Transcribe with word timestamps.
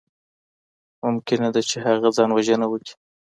ممکنه 1.03 1.47
ده 1.53 1.61
چي 1.69 1.77
هغه 1.87 2.09
ځان 2.17 2.29
وژنه 2.33 2.65
وکړي. 2.69 2.93